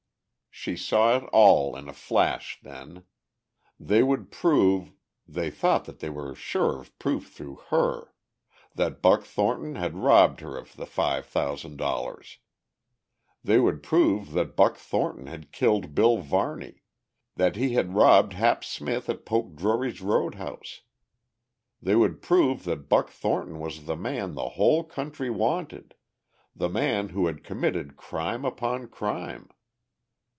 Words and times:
She 0.53 0.75
saw 0.75 1.17
it 1.17 1.23
all 1.33 1.75
in 1.75 1.89
a 1.89 1.93
flash 1.93 2.59
then! 2.61 3.05
They 3.79 4.03
would 4.03 4.29
prove... 4.31 4.91
they 5.27 5.49
thought 5.49 5.85
that 5.85 5.99
they 6.01 6.09
were 6.09 6.35
sure 6.35 6.79
of 6.79 6.99
proof 6.99 7.31
through 7.31 7.63
her!... 7.69 8.13
that 8.75 9.01
Buck 9.01 9.23
Thornton 9.23 9.73
had 9.75 9.95
robbed 9.97 10.41
her 10.41 10.55
of 10.57 10.75
the 10.75 10.85
five 10.85 11.25
thousand 11.25 11.77
dollars. 11.77 12.37
They 13.43 13.59
would 13.59 13.81
prove 13.81 14.33
that 14.33 14.55
Buck 14.57 14.75
Thornton 14.77 15.25
had 15.27 15.51
killed 15.53 15.95
Bill 15.95 16.17
Varney; 16.17 16.83
that 17.37 17.55
he 17.55 17.73
had 17.73 17.95
robbed 17.95 18.33
Hap 18.33 18.63
Smith 18.65 19.09
at 19.09 19.25
Poke 19.25 19.55
Drury's 19.55 20.01
road 20.01 20.35
house; 20.35 20.81
they 21.81 21.95
would 21.95 22.21
prove 22.21 22.65
that 22.65 22.87
Buck 22.89 23.09
Thornton 23.09 23.57
was 23.57 23.85
the 23.85 23.95
man 23.97 24.35
the 24.35 24.49
whole 24.49 24.83
country 24.83 25.29
wanted, 25.31 25.95
the 26.55 26.69
man 26.69 27.09
who 27.09 27.25
had 27.27 27.43
committed 27.45 27.97
crime 27.97 28.43
upon 28.45 28.87
crime! 28.89 29.49